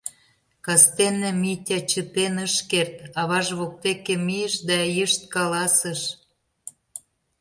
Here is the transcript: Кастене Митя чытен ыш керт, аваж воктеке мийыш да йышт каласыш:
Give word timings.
Кастене 0.65 1.31
Митя 1.41 1.79
чытен 1.91 2.35
ыш 2.47 2.55
керт, 2.71 2.95
аваж 3.19 3.47
воктеке 3.57 4.15
мийыш 4.25 4.53
да 4.67 4.77
йышт 4.97 5.21
каласыш: 5.33 6.01